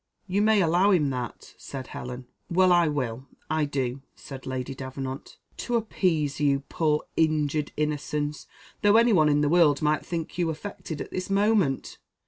[0.25, 2.25] "You may allow him that," said Helen.
[2.49, 8.47] "Well I will I do," said Lady Davenant; "to appease you, poor injured innocence;
[8.81, 11.99] though anyone in the world might think you affected at this moment.